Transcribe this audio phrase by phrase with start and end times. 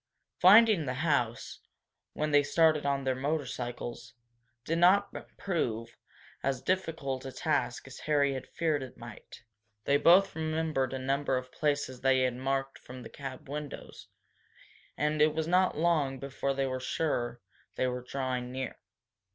[0.39, 1.59] Finding the house,
[2.13, 4.15] when they started on their motorcycles,
[4.65, 5.95] did not prove
[6.41, 9.43] as difficult a task as Harry had feared it might.
[9.83, 14.07] They both remembered a number of places they had marked from the cab windows,
[14.97, 17.39] and it was not long before they were sure
[17.75, 18.79] they were drawing near.